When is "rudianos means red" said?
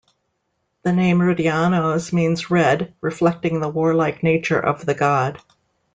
1.19-2.95